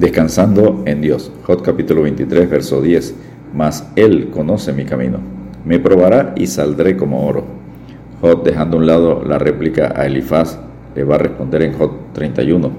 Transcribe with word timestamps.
Descansando 0.00 0.82
en 0.86 1.02
Dios. 1.02 1.30
Jod 1.42 1.60
capítulo 1.60 2.00
23, 2.04 2.48
verso 2.48 2.80
10. 2.80 3.14
Mas 3.54 3.86
Él 3.96 4.30
conoce 4.30 4.72
mi 4.72 4.86
camino. 4.86 5.18
Me 5.66 5.78
probará 5.78 6.32
y 6.38 6.46
saldré 6.46 6.96
como 6.96 7.26
oro. 7.26 7.44
Jod, 8.22 8.42
dejando 8.42 8.78
a 8.78 8.80
un 8.80 8.86
lado 8.86 9.22
la 9.22 9.38
réplica 9.38 9.92
a 9.94 10.06
Elifaz, 10.06 10.58
le 10.96 11.04
va 11.04 11.16
a 11.16 11.18
responder 11.18 11.60
en 11.64 11.74
Jod 11.74 11.90
31. 12.14 12.70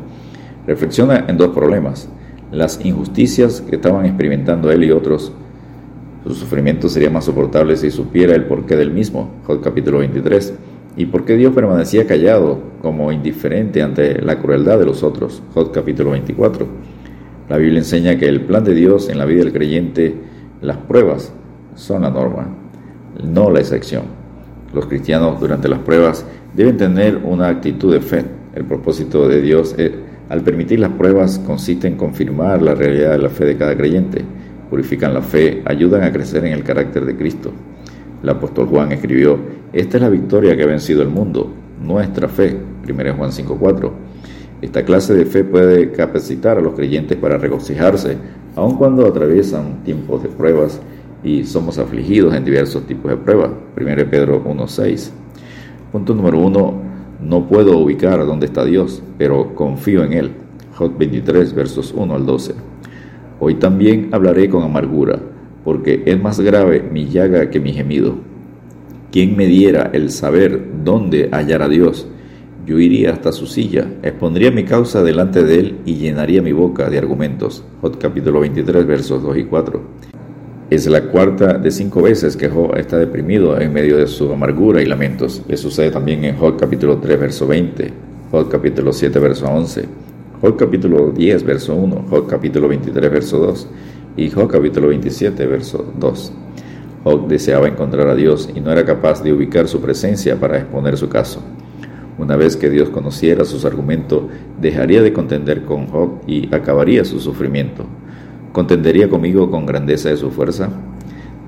Reflexiona 0.65 1.25
en 1.27 1.37
dos 1.37 1.49
problemas. 1.49 2.09
Las 2.51 2.83
injusticias 2.83 3.61
que 3.61 3.75
estaban 3.75 4.07
experimentando 4.07 4.71
él 4.71 4.83
y 4.83 4.89
otros. 4.89 5.31
Su 6.25 6.33
sufrimiento 6.33 6.89
sería 6.89 7.11
más 7.11 7.25
soportable 7.25 7.77
si 7.77 7.91
supiera 7.91 8.33
el 8.33 8.45
porqué 8.45 8.75
del 8.75 8.89
mismo. 8.89 9.29
Jod 9.45 9.61
capítulo 9.61 9.99
23 9.99 10.55
y 10.97 11.05
por 11.05 11.23
qué 11.25 11.37
Dios 11.37 11.53
permanecía 11.53 12.07
callado 12.07 12.57
como 12.81 13.11
indiferente 13.11 13.83
ante 13.83 14.19
la 14.23 14.39
crueldad 14.39 14.79
de 14.79 14.87
los 14.87 15.03
otros. 15.03 15.43
Jod 15.53 15.69
capítulo 15.69 16.09
24. 16.09 16.90
La 17.51 17.57
Biblia 17.57 17.79
enseña 17.79 18.17
que 18.17 18.29
el 18.29 18.39
plan 18.39 18.63
de 18.63 18.73
Dios 18.73 19.09
en 19.09 19.17
la 19.17 19.25
vida 19.25 19.43
del 19.43 19.51
creyente, 19.51 20.15
las 20.61 20.77
pruebas, 20.77 21.33
son 21.75 22.03
la 22.03 22.09
norma, 22.09 22.47
no 23.25 23.51
la 23.51 23.59
excepción. 23.59 24.03
Los 24.73 24.85
cristianos 24.85 25.37
durante 25.37 25.67
las 25.67 25.79
pruebas 25.79 26.25
deben 26.55 26.77
tener 26.77 27.17
una 27.17 27.49
actitud 27.49 27.91
de 27.91 27.99
fe. 27.99 28.23
El 28.55 28.63
propósito 28.63 29.27
de 29.27 29.41
Dios 29.41 29.75
al 30.29 30.41
permitir 30.43 30.79
las 30.79 30.91
pruebas 30.91 31.39
consiste 31.39 31.89
en 31.89 31.97
confirmar 31.97 32.61
la 32.61 32.73
realidad 32.73 33.11
de 33.11 33.17
la 33.17 33.29
fe 33.29 33.43
de 33.43 33.57
cada 33.57 33.75
creyente. 33.75 34.23
Purifican 34.69 35.13
la 35.13 35.21
fe, 35.21 35.61
ayudan 35.65 36.03
a 36.03 36.11
crecer 36.13 36.45
en 36.45 36.53
el 36.53 36.63
carácter 36.63 37.03
de 37.03 37.17
Cristo. 37.17 37.51
El 38.23 38.29
apóstol 38.29 38.67
Juan 38.67 38.93
escribió, 38.93 39.37
esta 39.73 39.97
es 39.97 40.03
la 40.03 40.09
victoria 40.09 40.55
que 40.55 40.63
ha 40.63 40.67
vencido 40.67 41.01
el 41.01 41.09
mundo, 41.09 41.51
nuestra 41.83 42.29
fe. 42.29 42.55
1 42.87 43.13
Juan 43.13 43.29
5.4. 43.29 43.91
Esta 44.61 44.85
clase 44.85 45.13
de 45.13 45.25
fe 45.25 45.43
puede 45.43 45.91
capacitar 45.91 46.57
a 46.57 46.61
los 46.61 46.73
creyentes 46.75 47.17
para 47.17 47.37
regocijarse, 47.37 48.17
aun 48.55 48.75
cuando 48.77 49.05
atraviesan 49.07 49.83
tiempos 49.83 50.21
de 50.21 50.29
pruebas 50.29 50.79
y 51.23 51.45
somos 51.45 51.77
afligidos 51.77 52.35
en 52.35 52.45
diversos 52.45 52.85
tipos 52.85 53.09
de 53.11 53.17
pruebas. 53.17 53.51
1 53.75 54.09
Pedro 54.09 54.43
1.6. 54.43 55.09
Punto 55.91 56.13
número 56.13 56.39
1. 56.39 56.91
No 57.21 57.47
puedo 57.47 57.77
ubicar 57.77 58.25
dónde 58.25 58.47
está 58.47 58.63
Dios, 58.63 59.01
pero 59.17 59.55
confío 59.55 60.03
en 60.03 60.13
Él. 60.13 60.31
Jot 60.75 60.97
23, 60.97 61.53
versos 61.53 61.93
1 61.95 62.15
al 62.15 62.25
12. 62.25 62.53
Hoy 63.39 63.55
también 63.55 64.09
hablaré 64.11 64.49
con 64.49 64.63
amargura 64.63 65.19
porque 65.63 66.03
es 66.05 66.19
más 66.19 66.39
grave 66.39 66.81
mi 66.81 67.07
llaga 67.07 67.49
que 67.49 67.59
mi 67.59 67.73
gemido. 67.73 68.15
¿Quién 69.11 69.35
me 69.35 69.45
diera 69.45 69.89
el 69.93 70.09
saber 70.09 70.63
dónde 70.83 71.29
hallar 71.31 71.61
a 71.61 71.69
Dios? 71.69 72.07
Yo 72.65 72.77
iría 72.77 73.11
hasta 73.11 73.31
su 73.31 73.47
silla, 73.47 73.87
expondría 74.03 74.51
mi 74.51 74.63
causa 74.63 75.03
delante 75.03 75.43
de 75.43 75.59
él 75.59 75.77
y 75.83 75.95
llenaría 75.95 76.43
mi 76.43 76.51
boca 76.51 76.89
de 76.91 76.99
argumentos. 76.99 77.63
Jod 77.81 77.97
capítulo 77.97 78.39
23 78.41 78.85
versos 78.85 79.23
2 79.23 79.37
y 79.37 79.43
4. 79.45 79.81
Es 80.69 80.85
la 80.85 81.01
cuarta 81.05 81.57
de 81.57 81.71
cinco 81.71 82.03
veces 82.03 82.37
que 82.37 82.49
Job 82.49 82.77
está 82.77 82.97
deprimido 82.97 83.59
en 83.59 83.73
medio 83.73 83.97
de 83.97 84.05
su 84.05 84.31
amargura 84.31 84.81
y 84.81 84.85
lamentos. 84.85 85.41
Le 85.47 85.57
sucede 85.57 85.89
también 85.89 86.23
en 86.23 86.37
Job 86.37 86.55
capítulo 86.59 86.97
3 86.97 87.19
verso 87.19 87.47
20, 87.47 87.91
Job 88.31 88.47
capítulo 88.47 88.93
7 88.93 89.19
verso 89.19 89.47
11, 89.47 89.85
Job 90.39 90.55
capítulo 90.55 91.11
10 91.11 91.43
verso 91.43 91.75
1, 91.75 92.05
Job 92.09 92.27
capítulo 92.27 92.67
23 92.67 93.11
verso 93.11 93.39
2 93.39 93.67
y 94.17 94.29
Job 94.29 94.47
capítulo 94.47 94.89
27, 94.89 95.47
verso 95.47 95.93
2. 95.97 96.33
Job 97.03 97.27
deseaba 97.27 97.67
encontrar 97.67 98.07
a 98.07 98.15
Dios 98.15 98.49
y 98.53 98.59
no 98.59 98.71
era 98.71 98.85
capaz 98.85 99.23
de 99.23 99.33
ubicar 99.33 99.67
su 99.67 99.81
presencia 99.81 100.39
para 100.39 100.59
exponer 100.59 100.95
su 100.95 101.09
caso. 101.09 101.41
Una 102.21 102.35
vez 102.35 102.55
que 102.55 102.69
Dios 102.69 102.89
conociera 102.89 103.45
sus 103.45 103.65
argumentos, 103.65 104.25
dejaría 104.61 105.01
de 105.01 105.11
contender 105.11 105.65
con 105.65 105.87
Job 105.87 106.21
y 106.27 106.53
acabaría 106.53 107.03
su 107.03 107.19
sufrimiento. 107.19 107.83
¿Contendería 108.53 109.09
conmigo 109.09 109.49
con 109.49 109.65
grandeza 109.65 110.09
de 110.09 110.17
su 110.17 110.29
fuerza? 110.29 110.69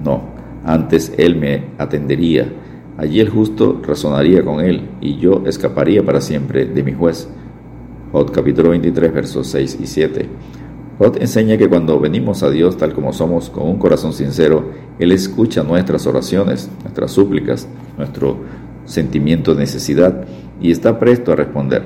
No, 0.03 0.23
antes 0.65 1.13
Él 1.15 1.35
me 1.35 1.65
atendería. 1.77 2.51
Allí 2.97 3.19
el 3.19 3.29
justo 3.29 3.83
razonaría 3.85 4.43
con 4.43 4.61
Él 4.61 4.89
y 4.99 5.17
yo 5.17 5.43
escaparía 5.45 6.03
para 6.03 6.21
siempre 6.21 6.65
de 6.65 6.81
mi 6.81 6.93
juez. 6.93 7.29
Job 8.11 8.31
capítulo 8.31 8.71
23 8.71 9.13
versos 9.13 9.45
6 9.49 9.77
y 9.79 9.85
7. 9.85 10.29
Jod 10.97 11.21
enseña 11.21 11.55
que 11.57 11.69
cuando 11.69 11.99
venimos 11.99 12.41
a 12.41 12.49
Dios 12.49 12.77
tal 12.77 12.93
como 12.93 13.13
somos, 13.13 13.51
con 13.51 13.67
un 13.67 13.77
corazón 13.77 14.13
sincero, 14.13 14.71
Él 14.97 15.11
escucha 15.11 15.61
nuestras 15.61 16.07
oraciones, 16.07 16.69
nuestras 16.81 17.11
súplicas, 17.11 17.67
nuestro 17.97 18.37
sentimiento 18.85 19.53
de 19.53 19.61
necesidad 19.61 20.25
y 20.61 20.71
está 20.71 20.99
presto 20.99 21.31
a 21.31 21.35
responder. 21.35 21.83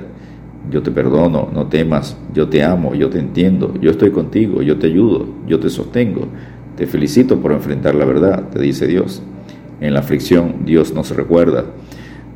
Yo 0.70 0.82
te 0.82 0.90
perdono, 0.90 1.48
no 1.52 1.66
temas, 1.66 2.16
yo 2.34 2.48
te 2.48 2.62
amo, 2.62 2.94
yo 2.94 3.08
te 3.08 3.18
entiendo, 3.18 3.74
yo 3.80 3.90
estoy 3.90 4.10
contigo, 4.10 4.60
yo 4.62 4.78
te 4.78 4.88
ayudo, 4.88 5.26
yo 5.46 5.58
te 5.58 5.70
sostengo. 5.70 6.28
Te 6.76 6.86
felicito 6.86 7.40
por 7.40 7.52
enfrentar 7.52 7.94
la 7.94 8.04
verdad, 8.04 8.50
te 8.50 8.60
dice 8.60 8.86
Dios. 8.86 9.22
En 9.80 9.94
la 9.94 10.00
aflicción 10.00 10.64
Dios 10.64 10.92
nos 10.92 11.10
recuerda. 11.10 11.64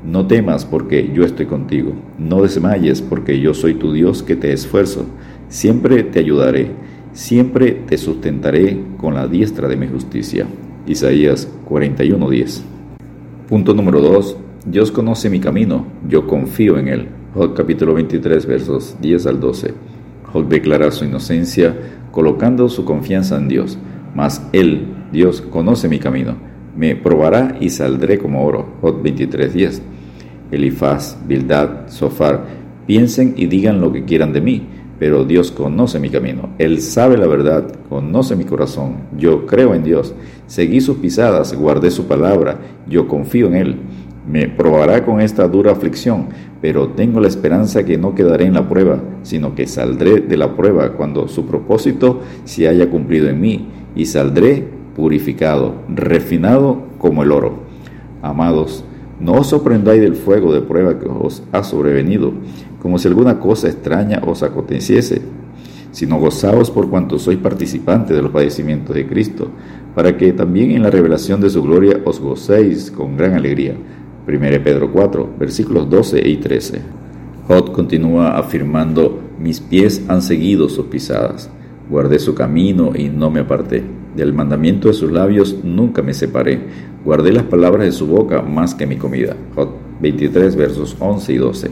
No 0.05 0.27
temas 0.27 0.65
porque 0.65 1.12
yo 1.15 1.25
estoy 1.25 1.47
contigo. 1.47 1.93
No 2.19 2.43
desmayes 2.43 3.03
porque 3.03 3.39
yo 3.39 3.55
soy 3.55 3.75
tu 3.75 3.93
Dios 3.93 4.23
que 4.23 4.34
te 4.34 4.53
esfuerzo. 4.53 5.06
Siempre 5.49 6.03
te 6.03 6.19
ayudaré, 6.19 6.71
siempre 7.12 7.73
te 7.73 7.99
sustentaré 7.99 8.81
con 8.97 9.15
la 9.15 9.29
diestra 9.29 9.69
de 9.69 9.77
mi 9.77 9.87
justicia. 9.87 10.47
Isaías 10.87 11.49
41:10. 11.69 12.62
Punto 13.49 13.75
número 13.75 14.00
2. 14.00 14.37
Dios 14.65 14.93
conoce 14.93 15.28
mi 15.28 15.41
camino, 15.41 15.87
yo 16.09 16.28
confío 16.28 16.78
en 16.78 16.87
él. 16.87 17.09
Job 17.34 17.53
capítulo 17.55 17.95
23 17.95 18.47
versos 18.47 18.97
10 19.00 19.27
al 19.27 19.41
12. 19.41 19.75
Job 20.33 20.49
declara 20.49 20.93
su 20.93 21.05
inocencia 21.05 21.77
colocando 22.12 22.69
su 22.69 22.84
confianza 22.84 23.37
en 23.39 23.49
Dios. 23.49 23.77
Mas 24.15 24.47
él, 24.53 24.87
Dios, 25.11 25.41
conoce 25.41 25.89
mi 25.89 25.99
camino. 25.99 26.37
Me 26.77 26.95
probará 26.95 27.56
y 27.61 27.71
saldré 27.71 28.19
como 28.19 28.45
oro. 28.45 28.75
Job 28.81 29.03
23:10. 29.03 29.83
Elifaz, 30.53 31.19
Bildad, 31.27 31.89
Sofar, 31.89 32.47
piensen 32.87 33.34
y 33.37 33.47
digan 33.47 33.81
lo 33.81 33.91
que 33.91 34.05
quieran 34.05 34.33
de 34.33 34.43
mí 34.43 34.69
pero 35.03 35.25
Dios 35.25 35.50
conoce 35.50 35.99
mi 35.99 36.11
camino. 36.11 36.50
Él 36.59 36.81
sabe 36.81 37.17
la 37.17 37.27
verdad, 37.27 37.75
conoce 37.89 38.37
mi 38.37 38.44
corazón. 38.44 38.99
Yo 39.19 39.47
creo 39.47 39.75
en 39.75 39.83
Dios. 39.83 40.15
Seguí 40.47 40.81
sus 40.81 40.99
pisadas, 40.99 41.53
guardé 41.55 41.91
su 41.91 42.06
palabra. 42.06 42.61
Yo 42.89 43.09
confío 43.09 43.49
en 43.49 43.56
Él. 43.56 43.77
Me 44.27 44.49
probará 44.49 45.05
con 45.05 45.21
esta 45.21 45.49
dura 45.49 45.72
aflicción, 45.72 46.27
pero 46.60 46.91
tengo 46.91 47.21
la 47.21 47.27
esperanza 47.27 47.84
que 47.84 47.99
no 47.99 48.15
quedaré 48.15 48.47
en 48.47 48.55
la 48.55 48.69
prueba, 48.69 49.00
sino 49.22 49.55
que 49.55 49.66
saldré 49.66 50.21
de 50.21 50.37
la 50.37 50.56
prueba 50.56 50.93
cuando 50.93 51.27
su 51.27 51.44
propósito 51.47 52.21
se 52.44 52.69
haya 52.69 52.88
cumplido 52.88 53.28
en 53.28 53.41
mí, 53.41 53.69
y 53.97 54.06
saldré 54.06 54.65
purificado, 54.94 55.75
refinado 55.88 56.82
como 56.99 57.25
el 57.25 57.32
oro. 57.32 57.62
Amados, 58.22 58.84
no 59.19 59.32
os 59.34 59.49
sorprendáis 59.49 60.00
del 60.00 60.15
fuego 60.15 60.53
de 60.53 60.62
prueba 60.62 60.99
que 60.99 61.09
os 61.09 61.43
ha 61.50 61.65
sobrevenido, 61.65 62.32
como 62.81 62.99
si 62.99 63.09
alguna 63.09 63.41
cosa 63.41 63.69
extraña 63.69 64.22
os 64.25 64.43
aconteciese, 64.43 65.22
sino 65.91 66.19
gozaos 66.19 66.71
por 66.71 66.88
cuanto 66.88 67.19
sois 67.19 67.38
participantes 67.38 68.16
de 68.16 68.22
los 68.22 68.32
padecimientos 68.32 68.94
de 68.94 69.06
Cristo, 69.06 69.49
para 69.94 70.16
que 70.16 70.32
también 70.32 70.71
en 70.71 70.82
la 70.82 70.91
revelación 70.91 71.41
de 71.41 71.50
su 71.50 71.62
gloria 71.62 72.00
os 72.05 72.19
gocéis 72.19 72.91
con 72.91 73.16
gran 73.16 73.34
alegría. 73.34 73.75
1 74.27 74.38
Pedro 74.62 74.93
4, 74.93 75.31
versículos 75.38 75.91
12 75.91 76.28
y 76.28 76.37
13. 76.37 76.81
Jod 77.49 77.72
continúa 77.72 78.38
afirmando, 78.38 79.21
mis 79.41 79.60
pies 79.60 80.05
han 80.09 80.22
seguido 80.22 80.69
sus 80.69 80.87
pisadas, 80.87 81.50
guardé 81.91 82.21
su 82.21 82.34
camino 82.34 82.93
y 82.94 83.09
no 83.09 83.31
me 83.31 83.41
aparté. 83.41 83.82
Del 84.16 84.32
mandamiento 84.32 84.88
de 84.88 84.94
sus 84.94 85.11
labios 85.11 85.56
nunca 85.65 86.03
me 86.03 86.12
separé. 86.12 86.61
Guardé 87.05 87.32
las 87.32 87.44
palabras 87.44 87.87
de 87.87 87.93
su 87.93 88.06
boca 88.06 88.43
más 88.43 88.75
que 88.75 88.87
mi 88.87 88.97
comida. 88.97 89.37
Jod 89.56 89.71
23 90.00 90.55
versos 90.55 90.97
11 91.00 91.32
y 91.32 91.37
12. 91.38 91.71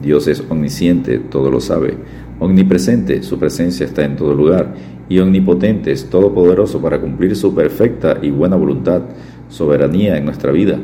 Dios 0.00 0.28
es 0.28 0.42
omnisciente, 0.48 1.18
todo 1.18 1.50
lo 1.50 1.60
sabe. 1.60 1.94
Omnipresente, 2.38 3.22
su 3.22 3.38
presencia 3.38 3.84
está 3.84 4.04
en 4.04 4.16
todo 4.16 4.34
lugar. 4.34 4.74
Y 5.08 5.18
omnipotente, 5.18 5.90
es 5.90 6.08
todopoderoso 6.08 6.80
para 6.80 7.00
cumplir 7.00 7.34
su 7.34 7.54
perfecta 7.54 8.18
y 8.22 8.30
buena 8.30 8.56
voluntad, 8.56 9.02
soberanía 9.48 10.16
en 10.16 10.24
nuestra 10.24 10.52
vida. 10.52 10.78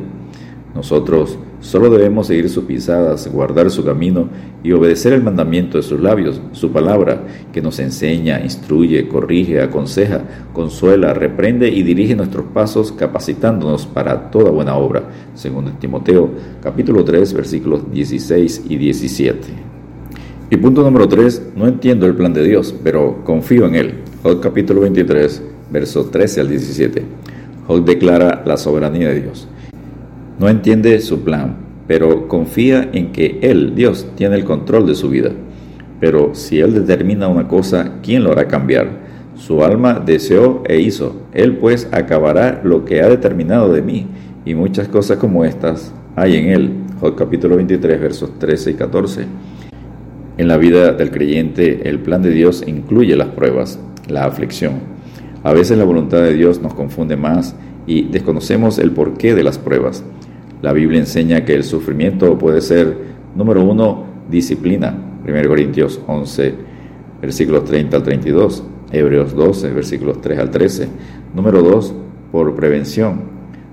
Nosotros 0.76 1.36
Solo 1.60 1.88
debemos 1.88 2.26
seguir 2.26 2.50
sus 2.50 2.64
pisadas, 2.64 3.32
guardar 3.32 3.70
su 3.70 3.82
camino 3.82 4.28
y 4.62 4.72
obedecer 4.72 5.14
el 5.14 5.22
mandamiento 5.22 5.78
de 5.78 5.82
sus 5.82 5.98
labios, 5.98 6.40
su 6.52 6.70
palabra, 6.70 7.24
que 7.52 7.62
nos 7.62 7.78
enseña, 7.78 8.40
instruye, 8.40 9.08
corrige, 9.08 9.62
aconseja, 9.62 10.22
consuela, 10.52 11.14
reprende 11.14 11.68
y 11.68 11.82
dirige 11.82 12.14
nuestros 12.14 12.44
pasos, 12.52 12.92
capacitándonos 12.92 13.86
para 13.86 14.30
toda 14.30 14.50
buena 14.50 14.76
obra, 14.76 15.04
según 15.34 15.72
Timoteo 15.80 16.30
capítulo 16.62 17.04
3 17.04 17.32
versículos 17.32 17.90
16 17.90 18.66
y 18.68 18.76
17. 18.76 19.48
Y 20.50 20.56
punto 20.58 20.82
número 20.82 21.08
3, 21.08 21.52
no 21.56 21.66
entiendo 21.66 22.06
el 22.06 22.14
plan 22.14 22.34
de 22.34 22.44
Dios, 22.44 22.74
pero 22.84 23.24
confío 23.24 23.66
en 23.66 23.74
él. 23.74 23.94
Job 24.22 24.40
capítulo 24.40 24.82
23, 24.82 25.42
verso 25.72 26.04
13 26.04 26.42
al 26.42 26.48
17. 26.48 27.02
Job 27.66 27.84
declara 27.84 28.44
la 28.46 28.56
soberanía 28.56 29.08
de 29.08 29.22
Dios. 29.22 29.48
No 30.38 30.50
entiende 30.50 31.00
su 31.00 31.24
plan, 31.24 31.56
pero 31.86 32.28
confía 32.28 32.90
en 32.92 33.12
que 33.12 33.38
Él, 33.40 33.74
Dios, 33.74 34.06
tiene 34.16 34.36
el 34.36 34.44
control 34.44 34.86
de 34.86 34.94
su 34.94 35.08
vida. 35.08 35.30
Pero 35.98 36.34
si 36.34 36.60
Él 36.60 36.74
determina 36.74 37.26
una 37.28 37.48
cosa, 37.48 37.94
¿quién 38.02 38.22
lo 38.22 38.32
hará 38.32 38.46
cambiar? 38.46 39.06
Su 39.34 39.64
alma 39.64 40.02
deseó 40.04 40.62
e 40.66 40.80
hizo. 40.80 41.22
Él 41.32 41.56
pues 41.56 41.88
acabará 41.90 42.60
lo 42.64 42.84
que 42.84 43.00
ha 43.00 43.08
determinado 43.08 43.72
de 43.72 43.80
mí. 43.80 44.06
Y 44.44 44.54
muchas 44.54 44.88
cosas 44.88 45.16
como 45.16 45.44
estas 45.44 45.94
hay 46.16 46.36
en 46.36 46.48
Él. 46.48 46.70
Job 47.00 47.16
capítulo 47.16 47.56
23 47.56 47.98
versos 47.98 48.38
13 48.38 48.72
y 48.72 48.74
14. 48.74 49.26
En 50.36 50.48
la 50.48 50.58
vida 50.58 50.92
del 50.92 51.10
creyente 51.10 51.88
el 51.88 52.00
plan 52.00 52.20
de 52.20 52.30
Dios 52.30 52.62
incluye 52.66 53.16
las 53.16 53.28
pruebas, 53.28 53.78
la 54.06 54.26
aflicción. 54.26 54.74
A 55.42 55.54
veces 55.54 55.78
la 55.78 55.84
voluntad 55.84 56.18
de 56.18 56.34
Dios 56.34 56.60
nos 56.60 56.74
confunde 56.74 57.16
más 57.16 57.54
y 57.86 58.02
desconocemos 58.08 58.78
el 58.78 58.90
porqué 58.92 59.34
de 59.34 59.44
las 59.44 59.58
pruebas. 59.58 60.04
La 60.62 60.72
Biblia 60.72 60.98
enseña 60.98 61.44
que 61.44 61.54
el 61.54 61.64
sufrimiento 61.64 62.36
puede 62.38 62.60
ser, 62.60 62.96
número 63.34 63.62
uno, 63.62 64.04
disciplina. 64.30 64.96
1 65.26 65.48
Corintios 65.48 66.00
11, 66.06 66.54
versículos 67.20 67.64
30 67.64 67.96
al 67.96 68.02
32. 68.02 68.64
Hebreos 68.92 69.34
12, 69.34 69.70
versículos 69.70 70.20
3 70.20 70.38
al 70.38 70.50
13. 70.50 70.88
Número 71.34 71.62
2, 71.62 71.94
por 72.32 72.54
prevención, 72.54 73.20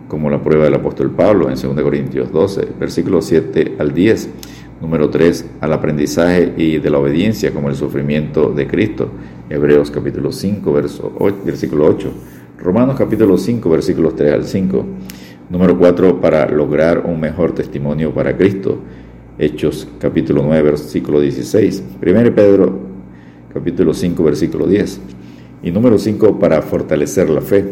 como 0.07 0.30
la 0.30 0.42
prueba 0.42 0.65
del 0.65 0.75
apóstol 0.75 1.12
Pablo 1.12 1.50
en 1.50 1.56
2 1.56 1.81
Corintios 1.81 2.31
12, 2.31 2.68
versículos 2.80 3.25
7 3.25 3.75
al 3.80 3.94
10. 3.94 4.30
Número 4.81 5.10
3, 5.10 5.45
al 5.62 5.71
aprendizaje 5.71 6.54
y 6.57 6.80
de 6.80 6.89
la 6.89 7.00
obediencia, 7.00 7.51
como 7.54 7.69
el 7.69 7.75
sufrimiento 7.75 8.50
de 8.50 8.68
Cristo. 8.68 9.10
Hebreos 9.50 9.89
capítulo 9.92 10.31
5, 10.31 10.74
verso 10.74 11.13
8, 11.19 11.38
versículo 11.45 11.86
8. 11.86 12.12
Romanos 12.59 12.95
capítulo 12.97 13.35
5, 13.35 13.67
versículos 13.67 14.15
3 14.15 14.31
al 14.31 14.45
5. 14.45 14.85
Número 15.50 15.77
4, 15.77 16.21
para 16.21 16.47
lograr 16.47 17.03
un 17.05 17.19
mejor 17.19 17.53
testimonio 17.53 18.13
para 18.13 18.38
Cristo. 18.38 18.77
Hechos 19.39 19.88
capítulo 20.00 20.44
9, 20.44 20.61
versículo 20.61 21.19
16. 21.19 21.83
1 22.00 22.35
Pedro 22.35 22.79
capítulo 23.51 23.94
5, 23.94 24.23
versículo 24.23 24.67
10. 24.67 25.01
Y 25.63 25.71
número 25.71 25.97
5, 25.97 26.39
para 26.39 26.61
fortalecer 26.61 27.27
la 27.29 27.41
fe. 27.41 27.65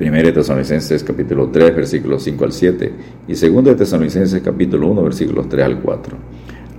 1 0.00 0.32
Tesalonicenses 0.32 1.04
capítulo 1.04 1.50
3, 1.50 1.76
versículos 1.76 2.24
5 2.24 2.44
al 2.44 2.52
7. 2.52 2.92
Y 3.28 3.34
2 3.34 3.76
Tesalonicenses 3.76 4.42
capítulo 4.42 4.88
1, 4.88 5.04
versículos 5.04 5.48
3 5.48 5.64
al 5.64 5.80
4. 5.80 6.16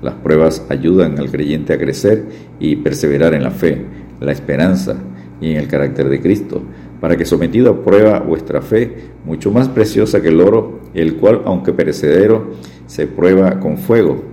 Las 0.01 0.15
pruebas 0.15 0.65
ayudan 0.67 1.17
al 1.17 1.31
creyente 1.31 1.71
a 1.71 1.79
crecer 1.79 2.25
y 2.59 2.75
perseverar 2.75 3.33
en 3.33 3.44
la 3.44 3.51
fe, 3.51 3.85
la 4.19 4.33
esperanza 4.33 4.97
y 5.39 5.51
en 5.51 5.57
el 5.57 5.67
carácter 5.69 6.09
de 6.09 6.19
Cristo 6.19 6.62
para 7.00 7.18
que 7.18 7.25
sometido 7.25 7.71
a 7.71 7.83
prueba 7.83 8.19
vuestra 8.19 8.62
fe, 8.62 9.12
mucho 9.25 9.51
más 9.51 9.68
preciosa 9.68 10.21
que 10.21 10.30
el 10.30 10.42
oro, 10.42 10.80
el 10.94 11.15
cual, 11.15 11.42
aunque 11.45 11.74
perecedero, 11.74 12.51
se 12.88 13.07
prueba 13.07 13.59
con 13.59 13.77
fuego, 13.77 14.24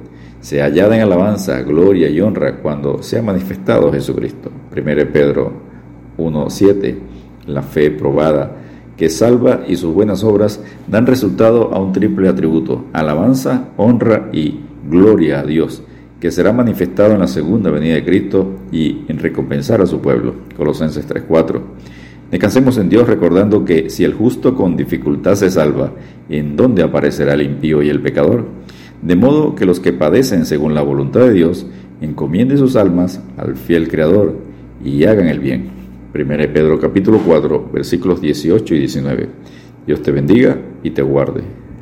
se 0.41 0.61
hallada 0.61 0.97
en 0.97 1.03
alabanza, 1.03 1.63
gloria 1.63 2.09
y 2.09 2.21
honra 2.21 2.57
cuando 2.57 3.03
sea 3.03 3.23
manifestado 3.23 3.93
Jesucristo. 3.93 4.51
1 4.75 4.85
Pedro 5.13 5.53
1.7 6.19 6.97
La 7.47 7.63
fe 7.63 7.91
probada, 7.91 8.57
que 8.97 9.09
salva 9.09 9.63
y 9.67 9.77
sus 9.77 9.95
buenas 9.95 10.25
obras 10.25 10.61
dan 10.87 11.07
resultado 11.07 11.73
a 11.73 11.81
un 11.81 11.93
triple 11.93 12.29
atributo, 12.29 12.85
alabanza, 12.93 13.69
honra 13.77 14.31
y 14.33 14.61
gloria 14.89 15.41
a 15.41 15.45
Dios, 15.45 15.83
que 16.21 16.31
será 16.31 16.53
manifestado 16.53 17.15
en 17.15 17.21
la 17.21 17.27
segunda 17.27 17.71
venida 17.71 17.95
de 17.95 18.05
Cristo 18.05 18.53
y 18.71 19.05
en 19.09 19.19
recompensar 19.19 19.81
a 19.81 19.87
su 19.87 20.01
pueblo. 20.01 20.35
Colosenses 20.57 21.09
3.4 21.09 21.61
Descansemos 22.33 22.79
en 22.79 22.89
Dios 22.89 23.07
recordando 23.07 23.63
que 23.63 23.91
si 23.91 24.05
el 24.05 24.15
justo 24.15 24.55
con 24.55 24.75
dificultad 24.75 25.35
se 25.35 25.51
salva, 25.51 25.93
¿en 26.31 26.57
dónde 26.57 26.83
aparecerá 26.83 27.35
el 27.35 27.43
impío 27.43 27.83
y 27.83 27.91
el 27.91 28.01
pecador? 28.01 28.47
De 29.03 29.17
modo 29.17 29.55
que 29.55 29.67
los 29.67 29.81
que 29.81 29.93
padecen 29.93 30.47
según 30.47 30.75
la 30.75 30.81
voluntad 30.81 31.21
de 31.21 31.35
Dios, 31.35 31.67
encomienden 32.01 32.57
sus 32.57 32.75
almas 32.75 33.23
al 33.37 33.55
fiel 33.57 33.89
Creador 33.89 34.39
y 34.83 35.05
hagan 35.05 35.29
el 35.29 35.41
bien. 35.41 35.69
1 36.15 36.27
Pedro 36.55 36.81
capítulo 36.81 37.21
4 37.25 37.69
versículos 37.71 38.23
18 38.23 38.77
y 38.77 38.79
19. 38.79 39.29
Dios 39.87 40.01
te 40.01 40.11
bendiga 40.11 40.57
y 40.83 40.91
te 40.91 41.03
guarde. 41.03 41.43